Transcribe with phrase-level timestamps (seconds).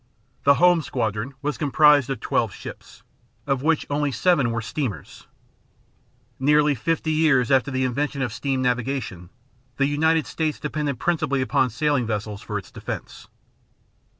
[0.45, 3.03] The home squadron was composed of twelve ships,
[3.45, 5.27] of which only seven were steamers!
[6.39, 9.29] Nearly fifty years after the invention of steam navigation,
[9.77, 13.27] the United States depended principally upon sailing vessels for its defense.